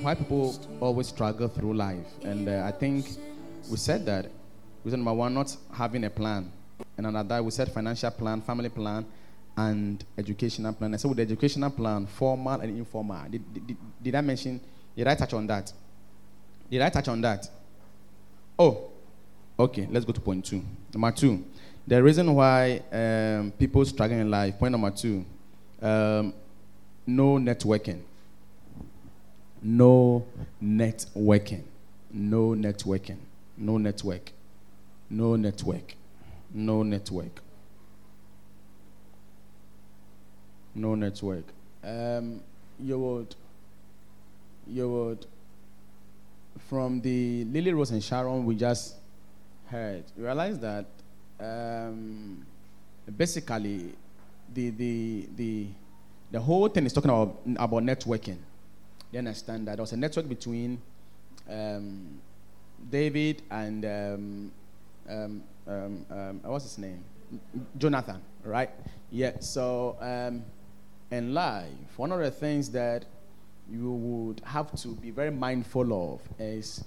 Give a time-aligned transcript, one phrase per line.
[0.00, 3.06] Why people always struggle through life, and uh, I think
[3.70, 4.30] we said that
[4.82, 6.50] reason number one, not having a plan,
[6.96, 9.04] and another we said financial plan, family plan,
[9.56, 10.94] and educational plan.
[10.94, 13.28] I said with the educational plan, formal and informal.
[13.30, 14.58] Did, did, did I mention?
[14.96, 15.70] Did I touch on that?
[16.70, 17.46] Did I touch on that?
[18.58, 18.90] Oh,
[19.58, 19.86] okay.
[19.90, 20.62] Let's go to point two.
[20.94, 21.44] Number two,
[21.86, 24.58] the reason why um, people struggle in life.
[24.58, 25.26] Point number two,
[25.82, 26.32] um,
[27.06, 28.00] no networking.
[29.62, 30.26] No
[30.62, 31.62] networking.
[32.10, 33.18] No networking.
[33.56, 34.32] No network.
[35.08, 35.94] No network.
[36.52, 37.42] No network.
[40.74, 41.44] No network.
[41.84, 42.40] Um,
[42.80, 43.34] you would,
[44.66, 45.26] you would,
[46.68, 48.96] from the Lily Rose and Sharon we just
[49.66, 50.86] heard, realize that
[51.38, 52.44] um,
[53.16, 53.92] basically
[54.52, 55.66] the, the, the,
[56.30, 58.38] the whole thing is talking about, about networking.
[59.12, 60.80] You understand that there was a network between
[61.48, 62.18] um,
[62.90, 64.52] David and um,
[65.08, 67.04] um, um, um, what's his name?
[67.76, 68.70] Jonathan, right?
[69.10, 69.38] Yeah.
[69.40, 70.42] So um,
[71.10, 73.04] in life, one of the things that
[73.70, 76.82] you would have to be very mindful of is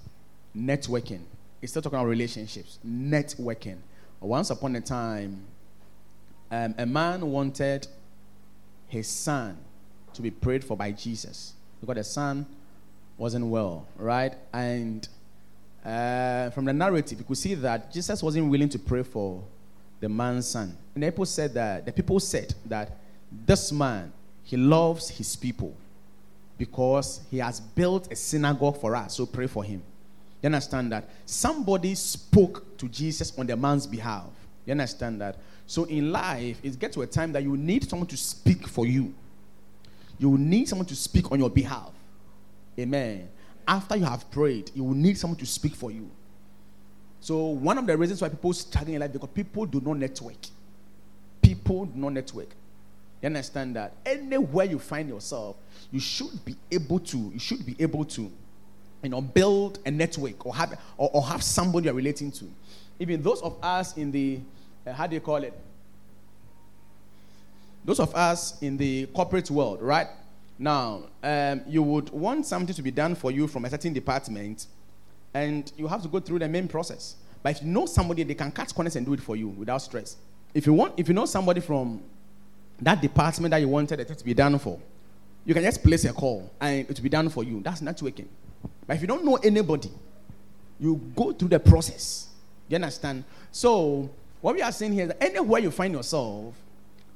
[0.56, 1.22] networking.
[1.62, 3.78] It's still talking about relationships, networking.
[4.20, 5.44] Once upon a time,
[6.50, 7.86] um, a man wanted
[8.88, 9.56] his son
[10.14, 12.46] to be prayed for by Jesus because the son
[13.18, 14.34] wasn't well, right?
[14.52, 15.06] And
[15.84, 19.42] uh, from the narrative, you could see that Jesus wasn't willing to pray for
[20.00, 20.76] the man's son.
[20.94, 22.92] And the people said that the people said that
[23.46, 24.12] this man
[24.46, 25.74] he loves his people
[26.56, 29.16] because he has built a synagogue for us.
[29.16, 29.82] So pray for him.
[30.40, 31.08] You understand that?
[31.26, 34.28] Somebody spoke to Jesus on the man's behalf.
[34.64, 35.36] You understand that?
[35.66, 38.86] So in life, it gets to a time that you need someone to speak for
[38.86, 39.12] you.
[40.18, 41.90] You will need someone to speak on your behalf.
[42.78, 43.28] Amen.
[43.66, 46.10] After you have prayed, you will need someone to speak for you.
[47.20, 50.36] So one of the reasons why people struggle in life because people do not network.
[51.42, 52.48] People do not network.
[53.22, 53.94] You understand that?
[54.04, 55.56] Anywhere you find yourself,
[55.90, 57.16] you should be able to.
[57.16, 58.30] You should be able to,
[59.02, 62.44] you know, build a network or have or, or have somebody you're relating to.
[62.98, 64.40] Even those of us in the
[64.86, 65.52] uh, how do you call it?
[67.86, 70.08] Those of us in the corporate world, right?
[70.58, 74.66] Now, um, you would want something to be done for you from a certain department,
[75.32, 77.14] and you have to go through the main process.
[77.44, 79.78] But if you know somebody, they can cut corners and do it for you without
[79.78, 80.16] stress.
[80.52, 82.02] If you want, if you know somebody from
[82.80, 84.80] that department that you wanted it to be done for,
[85.44, 87.62] you can just place a call and it will be done for you.
[87.62, 88.26] That's networking.
[88.84, 89.92] But if you don't know anybody,
[90.80, 92.30] you go through the process.
[92.68, 93.22] You understand?
[93.52, 94.10] So,
[94.40, 96.52] what we are saying here is that anywhere you find yourself,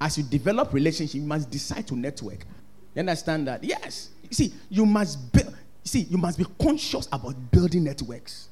[0.01, 2.47] as you develop relationship, you must decide to network.
[2.95, 3.63] You understand that?
[3.63, 4.11] Yes.
[4.23, 5.19] You see, you must.
[5.85, 8.49] See, you must be conscious about building networks.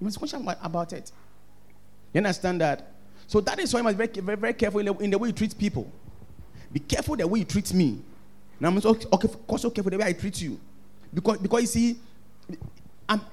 [0.00, 1.12] You must be conscious about, it.
[2.12, 2.92] You understand that?
[3.26, 5.32] So that is why you must be very, very, very careful in the, way you
[5.32, 5.90] treat people.
[6.72, 8.00] Be careful the way you treat me.
[8.58, 10.58] Now I'm also, okay, also careful the way I treat you.
[11.12, 11.96] Because, because you see,
[12.48, 12.58] you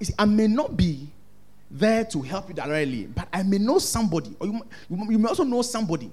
[0.05, 1.07] see, I may not be
[1.71, 5.29] there to help you directly, but I may know somebody, or you, you, you may
[5.29, 6.11] also know somebody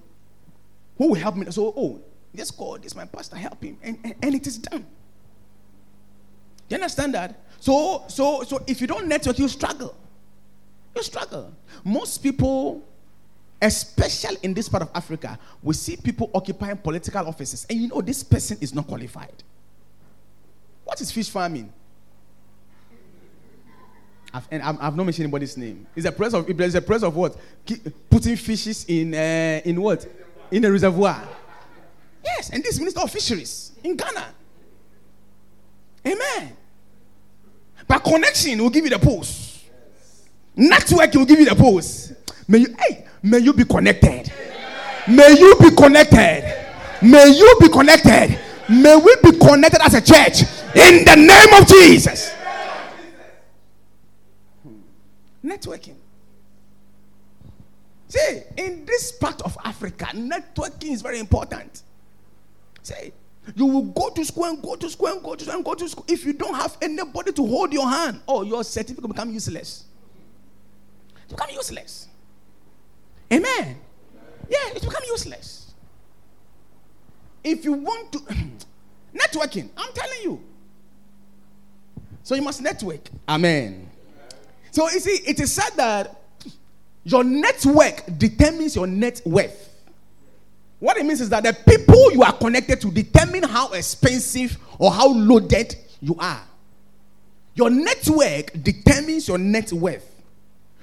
[0.97, 1.47] who will help me.
[1.51, 2.01] So, oh,
[2.35, 4.87] just call this my pastor, help him, and, and, and it is done.
[6.69, 7.41] You understand that?
[7.61, 9.95] So, so, so if you don't network, you struggle.
[10.95, 11.53] You struggle.
[11.85, 12.83] Most people,
[13.61, 18.01] especially in this part of Africa, we see people occupying political offices, and you know
[18.01, 19.43] this person is not qualified.
[20.85, 21.73] What is fish farming?
[24.33, 25.87] I've, and I've, I've not mentioned anybody's name.
[25.95, 27.37] It's a press of it's a press of what?
[28.11, 30.07] Putting fishes in uh, in what?
[30.51, 31.27] In a reservoir.
[32.25, 34.27] Yes, and this minister of fisheries in Ghana.
[36.07, 36.57] Amen.
[37.87, 39.65] But connection will give you the post.
[40.57, 42.13] Network will give you the post.
[42.49, 44.33] May you, hey, may you be connected.
[45.09, 46.65] May you be connected.
[47.03, 48.39] May you be connected.
[48.69, 50.43] May we be connected as a church
[50.75, 52.33] in the name of Jesus.
[54.63, 54.79] Hmm.
[55.45, 55.97] Networking.
[58.15, 61.83] See, in this part of Africa, networking is very important.
[62.81, 63.13] Say,
[63.57, 65.75] you will go to school and go to school and go to school and go
[65.75, 66.05] to school.
[66.07, 69.87] If you don't have anybody to hold your hand, oh, your certificate become useless.
[71.29, 72.07] It become useless.
[73.33, 73.79] Amen.
[74.49, 75.75] Yeah, it become useless.
[77.43, 78.19] If you want to
[79.13, 80.41] networking, I'm telling you.
[82.23, 83.11] So you must network.
[83.29, 83.91] Amen.
[84.71, 86.21] So you see, it is said that
[87.05, 89.71] your network determines your net worth.
[90.81, 94.91] What it means is that the people you are connected to determine how expensive or
[94.91, 96.43] how loaded you are.
[97.55, 100.11] Your network determines your net worth.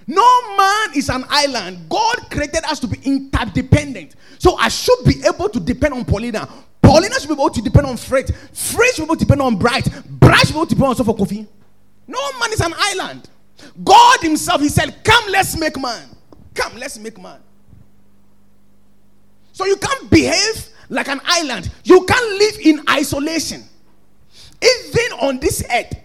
[0.07, 1.87] No man is an island.
[1.89, 4.15] God created us to be interdependent.
[4.39, 6.47] So I should be able to depend on Paulina.
[6.81, 8.33] Paulina should be able to depend on Fred.
[8.53, 9.87] Fred should be able to depend on Bright.
[10.09, 11.47] Bright should be able to depend on Sofa Kofi.
[12.07, 13.29] No man is an island.
[13.83, 16.07] God Himself, He said, Come, let's make man.
[16.53, 17.39] Come, let's make man.
[19.53, 21.71] So you can't behave like an island.
[21.83, 23.63] You can't live in isolation.
[24.61, 25.95] Even on this earth,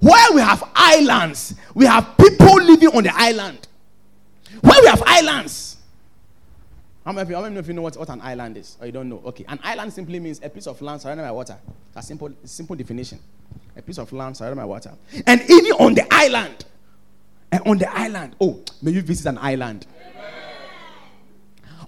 [0.00, 3.66] where we have islands, we have people living on the island.
[4.60, 5.76] Where we have islands.
[7.04, 8.76] How many, how many of you know what, what an island is?
[8.80, 9.22] Or you don't know?
[9.26, 9.44] Okay.
[9.48, 11.56] An island simply means a piece of land surrounded by water.
[11.94, 13.20] A simple, simple definition.
[13.76, 14.92] A piece of land surrounded by water.
[15.26, 16.64] And even on the island,
[17.52, 19.86] and on the island, oh, may you visit an island.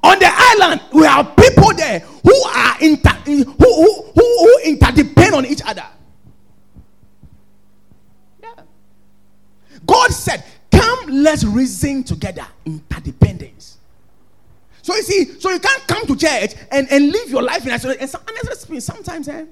[0.03, 5.35] On the island, we have people there who are inter, who, who, who, who interdepend
[5.35, 5.85] on each other.
[8.41, 8.63] Yeah.
[9.85, 12.47] God said, Come, let's reason together.
[12.65, 13.79] Interdependence.
[14.83, 17.73] So you see, so you can't come to church and, and live your life in
[17.73, 18.01] isolation.
[18.01, 19.45] And, and sometimes, eh,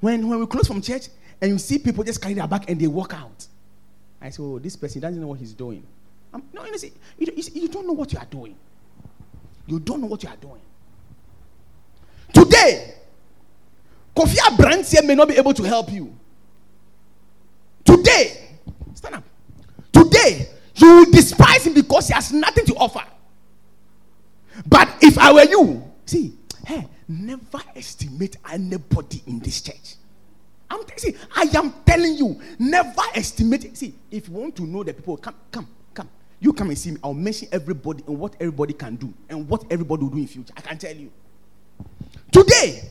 [0.00, 1.08] when, when we close from church
[1.40, 3.46] and you see people just carry their back and they walk out.
[4.20, 5.82] I say, oh, this person doesn't know what he's doing.
[6.32, 8.56] I'm, no, you, see, you, you, don't know what you are doing.
[9.66, 10.60] You don't know what you are doing.
[12.32, 12.94] Today,
[14.14, 16.14] Kofi Abranteɛ may not be able to help you.
[17.84, 18.48] Today,
[18.94, 19.24] stand up.
[19.92, 23.04] Today, you will despise him because he has nothing to offer.
[24.66, 26.34] But if I were you, see,
[26.64, 29.96] hey, never estimate anybody in this church.
[30.68, 33.76] I'm see, I am telling you, never estimate.
[33.76, 36.08] See, if you want to know the people, come, come, come.
[36.40, 36.98] You come and see me.
[37.04, 40.52] I'll mention everybody and what everybody can do and what everybody will do in future.
[40.56, 41.10] I can tell you.
[42.32, 42.90] Today,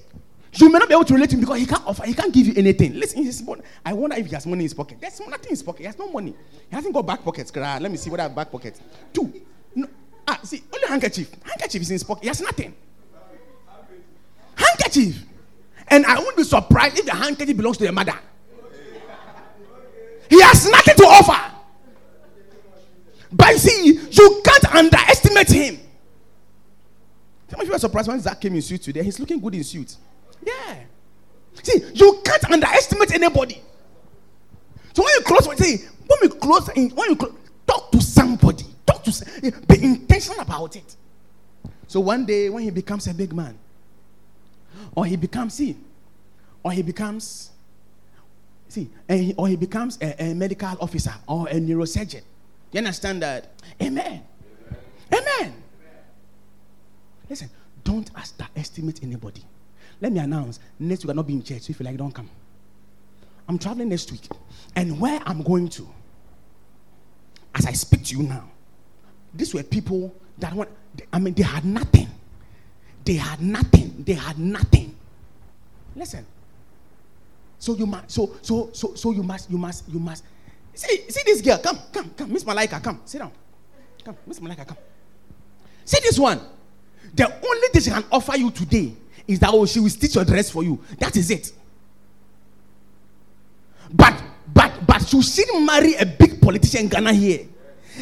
[0.53, 2.33] you may not be able to relate to him because he can't offer, he can't
[2.33, 2.93] give you anything.
[2.93, 3.61] Listen, his money.
[3.85, 4.99] I wonder if he has money in his pocket.
[5.01, 5.79] There's nothing in his pocket.
[5.81, 6.33] He has no money.
[6.69, 7.53] He hasn't got back pockets.
[7.53, 8.79] Let me see what I have back pockets.
[9.11, 9.33] Two.
[9.75, 9.87] No.
[10.27, 11.29] Ah, see, only handkerchief.
[11.43, 12.23] Handkerchief is in his pocket.
[12.23, 12.73] He has nothing.
[14.55, 15.23] Handkerchief.
[15.87, 18.17] And I won't be surprised if the handkerchief belongs to the mother.
[20.29, 21.53] He has nothing to offer.
[23.31, 25.79] But see, you can't underestimate him.
[27.49, 29.03] Some of you are surprised when Zach came in suit today.
[29.03, 29.95] He's looking good in suit.
[30.43, 30.79] Yeah.
[31.61, 33.61] See, you can't underestimate anybody.
[34.93, 35.57] So when you close, when
[36.21, 37.33] we close, when you close,
[37.67, 38.65] talk to somebody.
[38.85, 40.95] Talk to, be intentional about it.
[41.87, 43.57] So one day when he becomes a big man,
[44.93, 45.77] or he becomes, see,
[46.63, 47.51] or he becomes,
[48.67, 48.89] see,
[49.37, 52.21] or he becomes a, a, medical officer or a neurosurgeon.
[52.71, 53.51] You understand that?
[53.81, 54.23] Amen.
[55.13, 55.23] Amen.
[55.41, 55.53] Amen.
[57.29, 57.49] Listen,
[57.83, 59.43] don't underestimate anybody.
[60.01, 61.61] Let me announce next week I'll not be in church.
[61.61, 62.29] So if you like, don't come.
[63.47, 64.27] I'm traveling next week.
[64.75, 65.87] And where I'm going to,
[67.53, 68.49] as I speak to you now,
[69.33, 70.69] these were people that want,
[71.13, 72.09] I mean, they had nothing.
[73.03, 73.84] They had nothing.
[73.97, 74.95] They had nothing.
[75.95, 76.25] Listen.
[77.57, 80.23] So you must, so, so, so, so you must, you must, you must.
[80.73, 81.57] See, see this girl.
[81.57, 82.31] Come, come, come.
[82.31, 83.01] Miss Malika, come.
[83.05, 83.31] Sit down.
[84.03, 84.77] Come, Miss Malika, come.
[85.85, 86.39] See this one.
[87.13, 88.93] The only thing she can offer you today
[89.27, 90.79] is that oh, she will stitch your dress for you.
[90.99, 91.51] That is it.
[93.91, 94.21] But
[94.53, 97.47] but but she marry a big politician in Ghana here,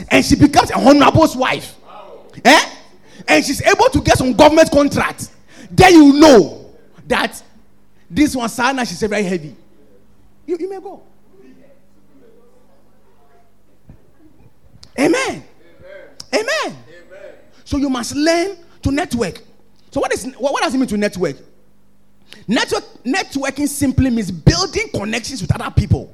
[0.10, 1.76] and she becomes a honorable's wife.
[2.44, 2.70] Eh?
[3.28, 5.30] And she's able to get some government contract.
[5.76, 6.72] Then you know
[7.08, 7.42] that
[8.10, 9.56] this one sana she's very heavy.
[10.46, 11.02] You, you may go.
[15.00, 15.44] Amen.
[16.34, 16.78] Amen.
[16.78, 16.78] Amen.
[17.64, 19.42] So you must learn to network.
[19.90, 21.38] So what is what, what does it mean to network?
[22.48, 26.14] Network networking simply means building connections with other people.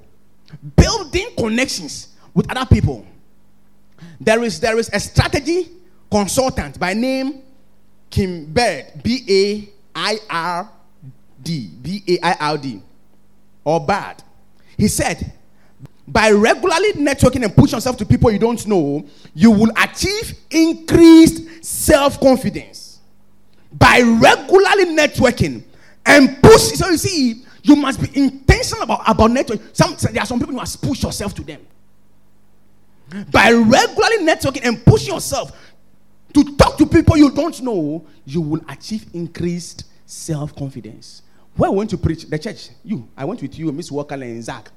[0.78, 3.06] Building connections with other people.
[4.22, 5.70] There is there is a strategy
[6.10, 7.44] consultant by name
[8.10, 10.70] Kim Baird, B A I R
[11.42, 12.82] D, B A I R D,
[13.64, 14.24] or Bad.
[14.78, 15.34] He said,
[16.08, 21.64] by regularly networking and pushing yourself to people you don't know, you will achieve increased
[21.64, 23.00] self confidence.
[23.72, 25.64] By regularly networking
[26.06, 29.62] and push, so you see, you must be intentional about, about networking.
[29.76, 31.62] Some, there are some people you must push yourself to them.
[33.32, 35.52] By regularly networking and pushing yourself
[36.34, 41.24] to talk to people you don't know, you will achieve increased self confidence.
[41.56, 44.44] Where I went to preach, the church, you, I went with you, Miss Walker and
[44.44, 44.72] Zach.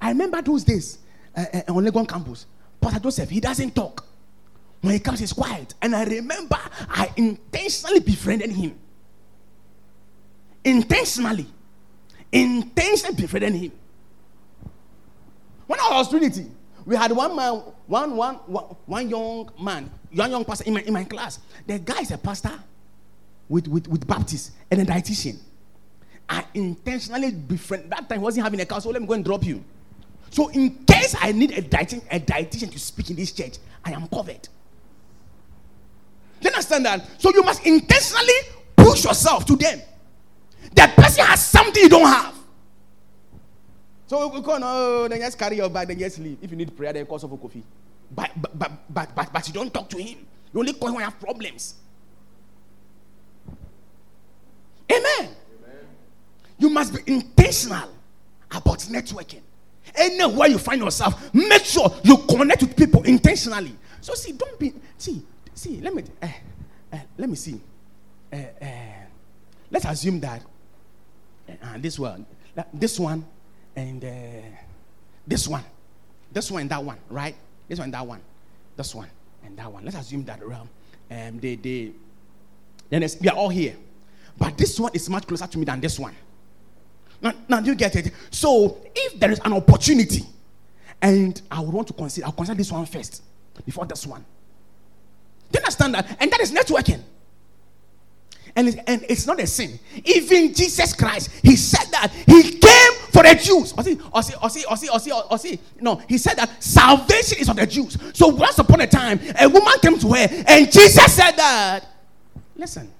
[0.00, 0.98] I remember those days.
[1.36, 2.46] uh, uh, on Legon campus.
[2.80, 4.04] Pastor Joseph, he doesn't talk.
[4.80, 5.74] When he comes, he's quiet.
[5.80, 6.58] And I remember
[6.88, 8.78] I intentionally befriended him.
[10.64, 11.46] Intentionally.
[12.30, 13.72] Intentionally befriended him.
[15.66, 16.46] When I was Trinity,
[16.86, 17.54] we had one man,
[17.86, 18.34] one, one,
[18.86, 21.38] one, young man, young young pastor in my, in my class.
[21.66, 22.52] The guy is a pastor
[23.48, 25.38] with, with, with Baptist and a dietitian.
[26.28, 27.90] I intentionally befriend.
[27.90, 29.64] That time wasn't having a car, so let me go and drop you.
[30.30, 33.92] So in case I need a dietitian, a dietitian to speak in this church, I
[33.92, 34.48] am covered.
[36.40, 37.08] Do you understand that?
[37.20, 38.34] So you must intentionally
[38.76, 39.80] push yourself to them.
[40.74, 42.34] That person has something you don't have.
[44.06, 46.38] So we go, no, then just carry your bag, then just leave.
[46.42, 47.62] If you need prayer, then call for Kofi.
[48.10, 50.18] But, but, but, but, but, but you don't talk to him.
[50.52, 51.74] You only call him when you have problems.
[54.92, 55.04] Amen.
[55.20, 55.30] Amen.
[56.58, 57.88] You must be intentional
[58.50, 59.40] about networking.
[59.94, 63.76] Anywhere you find yourself, make sure you connect with people intentionally.
[64.00, 65.22] So see, don't be see,
[65.54, 65.80] see.
[65.80, 66.28] Let me uh,
[66.92, 67.60] uh, let me see.
[68.32, 68.36] Uh,
[69.70, 70.42] let's assume that
[71.78, 72.26] this one,
[72.72, 73.24] this one,
[73.76, 74.04] and
[75.26, 75.64] this one,
[76.32, 77.34] this one and that one, right?
[77.68, 78.20] This one and that one,
[78.76, 79.08] this one
[79.44, 79.84] and that one.
[79.84, 80.68] Let's assume that realm.
[81.10, 81.92] um, they they
[82.90, 83.76] then we are all here,
[84.38, 86.14] but this one is much closer to me than this one.
[87.20, 88.12] Now, now do you get it?
[88.30, 90.24] So if there is an opportunity,
[91.00, 93.22] and I would want to consider, I'll consider this one first
[93.64, 94.24] before this one.
[95.50, 96.16] Do you understand that?
[96.20, 97.00] And that is networking.
[98.56, 99.78] And, and it's not a sin.
[100.04, 102.73] Even Jesus Christ, he said that he came
[103.14, 103.72] for the Jews.
[103.72, 105.60] Or see, or see, or see, or see, or see, or see.
[105.80, 107.96] No, he said that salvation is of the Jews.
[108.12, 111.86] So once upon a time, a woman came to her, and Jesus said that.
[112.56, 112.90] Listen,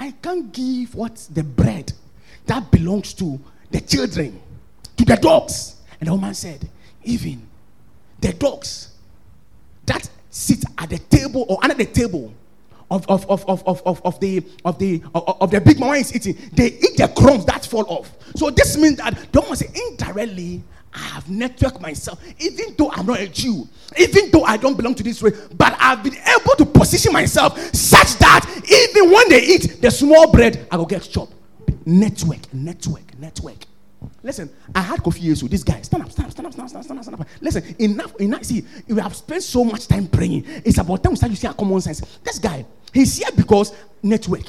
[0.00, 1.92] I can't give what the bread
[2.46, 3.38] that belongs to
[3.70, 4.40] the children,
[4.96, 5.76] to the dogs.
[6.00, 6.66] And the woman said,
[7.04, 7.46] even
[8.20, 8.94] the dogs
[9.84, 12.32] that sit at the table or under the table
[12.92, 16.14] of, of, of, of, of, of, the of the of, of the big man is
[16.14, 18.14] eating, they eat the crumbs that fall off.
[18.36, 20.62] So this means that don't say indirectly
[20.94, 23.66] I have networked myself, even though I'm not a Jew,
[23.98, 27.58] even though I don't belong to this race, but I've been able to position myself
[27.74, 31.32] such that even when they eat the small bread, I will get chopped.
[31.86, 33.66] Network, network, network.
[34.22, 35.48] Listen, I had Kofi Yesu.
[35.48, 37.20] This guy, stand up, stand up, stand up, stand up, stand up, stand up, stand
[37.20, 37.28] up.
[37.40, 38.44] Listen, enough, enough.
[38.44, 40.44] See, we have spent so much time praying.
[40.64, 42.00] It's about time we start using our common sense.
[42.22, 43.72] This guy, he's here because
[44.02, 44.44] network.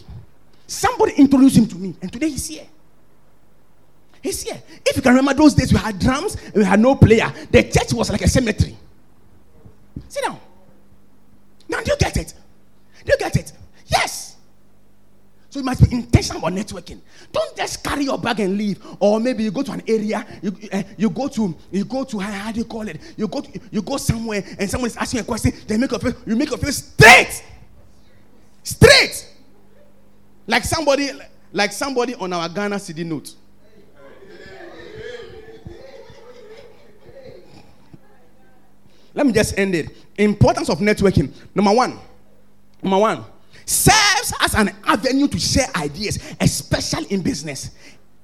[0.68, 2.66] Somebody introduced him to me, and today he's here.
[4.22, 4.62] He's here.
[4.86, 7.32] If you can remember those days, we had drums and we had no player.
[7.52, 8.78] The church was like a cemetery.
[10.08, 10.40] Sit down.
[11.68, 12.34] Now, do you get it?
[13.04, 13.52] Do you get it?
[13.88, 14.38] Yes.
[15.50, 17.00] So you must be intentional about networking.
[17.32, 18.80] Don't just carry your bag and leave.
[19.00, 22.20] Or maybe you go to an area, you, uh, you go to, you go to,
[22.20, 23.00] how, do you call it?
[23.18, 26.00] You go, to, you go somewhere and someone is asking a question, they make your
[26.00, 27.44] face, you make your face straight.
[28.64, 29.30] Straight.
[30.48, 31.12] Like somebody,
[31.52, 33.36] like somebody on our Ghana cedi note.
[39.14, 39.90] Let me just end it.
[40.18, 41.32] Importance of networking.
[41.54, 42.00] Number one.
[42.82, 43.26] Number one
[43.66, 47.72] serves as an avenue to share ideas, especially in business.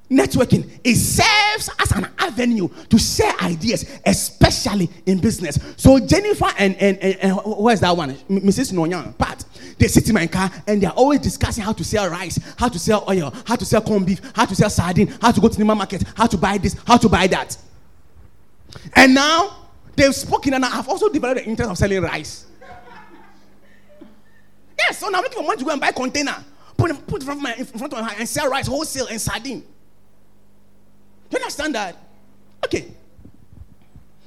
[0.10, 5.60] Networking it serves as an avenue to share ideas, especially in business.
[5.78, 8.74] So Jennifer and and, and, and where's that one, Mrs.
[8.74, 9.46] Nonya, Pat,
[9.80, 12.78] they sit in my car and they're always discussing how to sell rice, how to
[12.78, 15.58] sell oil, how to sell corned beef, how to sell sardine, how to go to
[15.58, 17.58] the market, how to buy this, how to buy that.
[18.94, 22.46] And now they've spoken, and I've also developed the interest of selling rice.
[24.78, 26.36] Yes, so now I'm looking for money to go and buy a container.
[26.78, 29.20] Put put in front of my, in front of my and sell rice wholesale and
[29.20, 29.62] sardine.
[29.62, 29.66] Do
[31.32, 31.98] you understand that?
[32.66, 32.86] Okay.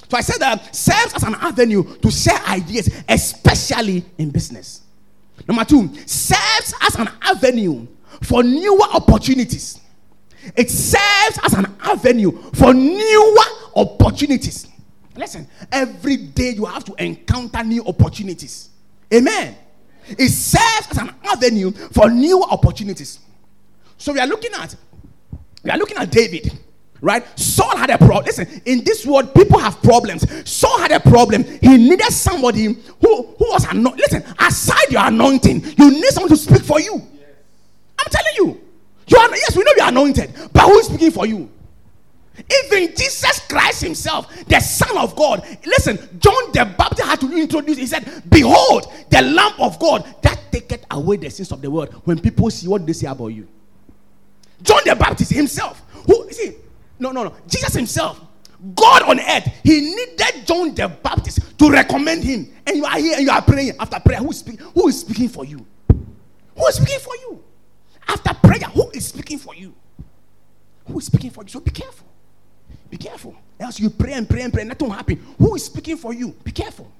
[0.08, 4.82] So I said that serves as an avenue to share ideas, especially in business.
[5.46, 7.86] Number two, serves as an avenue
[8.22, 9.80] for newer opportunities.
[10.56, 13.44] It serves as an avenue for newer
[13.76, 14.68] opportunities.
[15.16, 18.70] Listen, every day you have to encounter new opportunities.
[19.12, 19.56] Amen.
[20.08, 23.20] It serves as an avenue for new opportunities.
[23.98, 24.74] So we are looking at
[25.62, 26.50] we are looking at David,
[27.02, 27.38] right?
[27.38, 28.24] Saul had a problem.
[28.24, 30.24] Listen, in this world, people have problems.
[30.48, 31.44] Saul had a problem.
[31.44, 34.00] He needed somebody who, who was anointed.
[34.00, 36.94] Listen, aside your anointing, you need someone to speak for you.
[36.94, 37.28] Yes.
[37.98, 38.60] I'm telling you.
[39.08, 41.50] You are yes, we know you are anointed, but who is speaking for you?
[42.64, 45.44] Even Jesus Christ Himself, the Son of God.
[45.66, 50.40] Listen, John the Baptist had to introduce, he said, Behold, the Lamb of God that
[50.50, 51.92] taketh away the sins of the world.
[52.04, 53.46] When people see what they say about you.
[54.62, 56.54] John the Baptist himself, who see,
[57.02, 58.20] no, no, no, Jesus himself,
[58.74, 62.48] God on earth, He needed John the Baptist to recommend him.
[62.66, 63.72] And you are here and you are praying.
[63.78, 65.66] After prayer, who is, speak, who is speaking for you?
[65.88, 67.42] Who is speaking for you?
[68.06, 69.74] After prayer, who is speaking for you?
[70.86, 71.48] Who is speaking for you?
[71.48, 72.06] So be careful.
[72.88, 73.34] Be careful.
[73.58, 75.20] Else you pray and pray and pray, nothing will happen.
[75.38, 76.34] Who is speaking for you?
[76.44, 76.90] Be careful.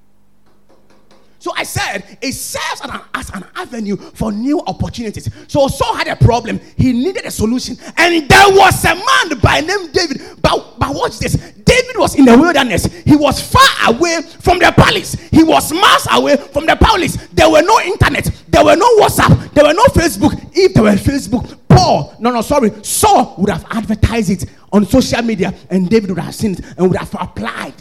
[1.43, 5.29] So I said it serves as an, as an avenue for new opportunities.
[5.49, 6.57] So Saul had a problem.
[6.77, 7.75] He needed a solution.
[7.97, 10.21] And there was a man by name David.
[10.41, 11.33] But, but watch this.
[11.33, 12.85] David was in the wilderness.
[13.03, 15.15] He was far away from the palace.
[15.31, 17.17] He was miles away from the palace.
[17.33, 18.23] There were no internet.
[18.47, 19.53] There were no WhatsApp.
[19.53, 20.49] There were no Facebook.
[20.53, 25.21] If there were Facebook, Paul, no, no, sorry, Saul would have advertised it on social
[25.21, 27.73] media and David would have seen it and would have applied.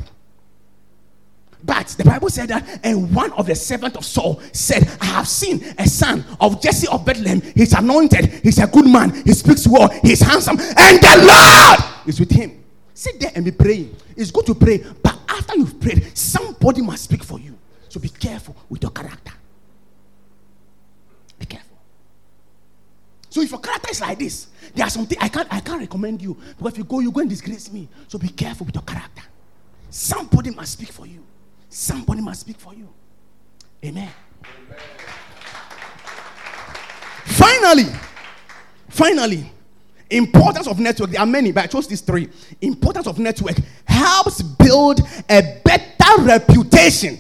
[1.65, 5.29] But the Bible said that, and one of the servants of Saul said, I have
[5.29, 7.41] seen a son of Jesse of Bethlehem.
[7.55, 12.19] He's anointed, he's a good man, he speaks well, he's handsome, and the Lord is
[12.19, 12.65] with him.
[12.95, 13.95] Sit there and be praying.
[14.17, 17.57] It's good to pray, but after you've prayed, somebody must speak for you.
[17.89, 19.33] So be careful with your character.
[21.39, 21.77] Be careful.
[23.29, 26.23] So if your character is like this, there are something I can't I can't recommend
[26.23, 27.89] you because if you go, you go and disgrace me.
[28.09, 29.23] So be careful with your character.
[29.91, 31.23] Somebody must speak for you.
[31.73, 32.87] Somebody must speak for you.
[33.83, 34.11] Amen.
[34.45, 34.79] Amen.
[37.25, 37.87] Finally,
[38.91, 39.51] finally,
[40.11, 41.09] importance of network.
[41.09, 42.29] There are many, but I chose these three.
[42.61, 45.01] Importance of network helps build
[45.31, 47.19] a better reputation.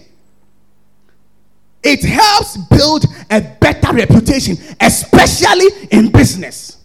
[1.82, 6.76] It helps build a better reputation, especially in business.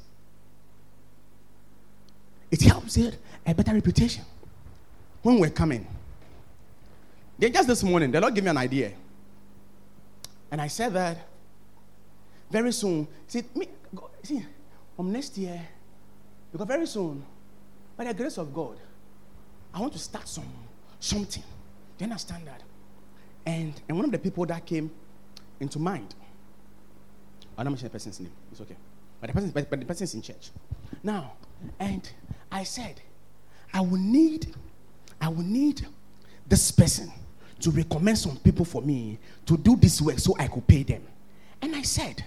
[2.49, 4.23] It helps build a better reputation.
[5.21, 5.85] When we're coming,
[7.37, 8.93] then just this morning, the Lord gave me an idea.
[10.49, 11.17] And I said that
[12.49, 13.67] very soon, see, me,
[14.23, 14.45] see,
[14.95, 15.61] from next year,
[16.51, 17.23] because very soon,
[17.95, 18.77] by the grace of God,
[19.73, 20.45] I want to start some
[20.99, 21.43] something.
[21.97, 22.63] Do you understand that?
[23.45, 24.89] And and one of the people that came
[25.59, 26.15] into mind,
[27.57, 28.77] I don't mention the person's name, it's okay.
[29.19, 30.51] But the person, but, but the person is in church.
[31.03, 31.33] Now,
[31.79, 32.09] and
[32.51, 33.01] I said,
[33.73, 34.55] I will need,
[35.19, 35.85] I will need
[36.47, 37.11] this person
[37.59, 41.03] to recommend some people for me to do this work so I could pay them.
[41.61, 42.23] And I said,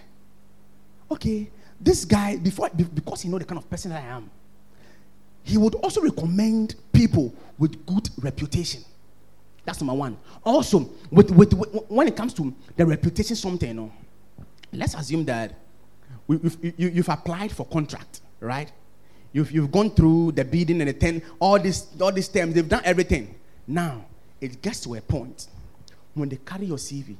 [1.11, 4.31] okay, this guy, before because he know the kind of person I am,
[5.43, 8.85] he would also recommend people with good reputation.
[9.64, 10.16] That's number one.
[10.45, 13.93] Also, with, with, with when it comes to the reputation, something, you know,
[14.73, 15.55] let's assume that
[16.29, 18.71] you, have applied for contract, right?
[19.33, 22.69] You've, you've gone through the bidding and the ten, all these all these terms, they've
[22.69, 23.35] done everything.
[23.66, 24.05] Now,
[24.40, 25.48] it gets to a point
[26.14, 27.16] when they carry your CV,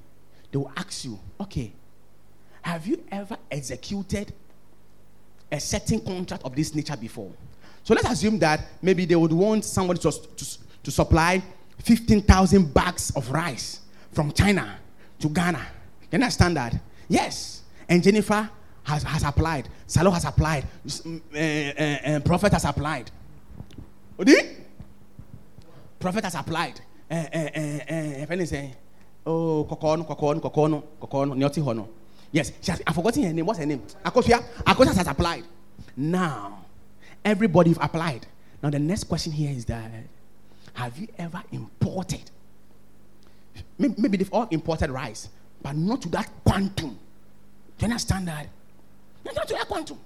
[0.51, 1.73] they will ask you, okay,
[2.63, 4.33] have you ever executed
[5.51, 7.31] a certain contract of this nature before?
[7.83, 11.43] So let's assume that maybe they would want somebody to, to, to supply
[11.79, 13.81] 15,000 bags of rice
[14.13, 14.79] from China
[15.19, 15.67] to Ghana.
[16.11, 16.75] You understand that?
[17.09, 17.63] Yes.
[17.89, 18.49] And Jennifer
[18.83, 19.69] has, has applied.
[19.87, 20.65] Salo has applied.
[20.85, 23.11] Uh, uh, uh, Prophet has applied.
[24.19, 24.35] Odi?
[25.99, 26.81] Prophet has applied
[27.11, 28.75] eh, eh, eh, eh, if anything,
[29.27, 31.89] oh, Kokono, Kokono, Kokono, Kokono, Nyoti Hono.
[32.33, 33.45] Yes, she has, I've forgotten her name.
[33.45, 33.83] What's her name?
[34.05, 34.41] Akosia.
[34.65, 35.45] Akosia has applied.
[35.97, 36.65] Now,
[37.25, 38.27] everybody applied.
[38.63, 39.91] Now, the next question here is that
[40.75, 42.31] have you ever imported?
[43.79, 45.29] Maybe they've all imported rice,
[45.63, 46.91] but not to that quantum.
[46.91, 48.47] Do you understand that?
[49.25, 49.99] Not to that quantum.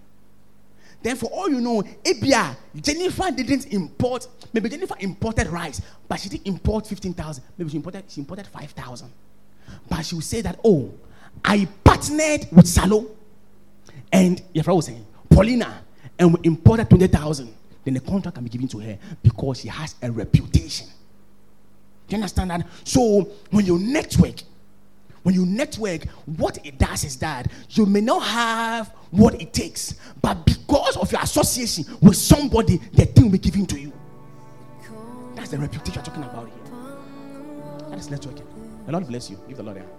[1.04, 6.30] Then, for all you know, Abia, Jennifer didn't import, maybe Jennifer imported rice, but she
[6.30, 7.44] didn't import 15,000.
[7.58, 9.12] Maybe she imported, she imported 5,000.
[9.86, 10.90] But she would say that, oh,
[11.44, 13.06] I partnered with Salo
[14.10, 15.82] and friend was saying, Paulina,
[16.18, 17.54] and we imported 20,000.
[17.84, 20.86] Then the contract can be given to her because she has a reputation.
[22.08, 22.66] Do you understand that?
[22.82, 24.36] So, when you network,
[25.24, 26.04] when you network,
[26.38, 31.10] what it does is that you may not have what it takes, but because of
[31.10, 33.92] your association with somebody, the thing will be given to you.
[35.34, 36.56] That's the reputation you're talking about here.
[37.90, 38.46] That is networking.
[38.86, 39.38] The Lord bless you.
[39.48, 39.90] Give the Lord a hand.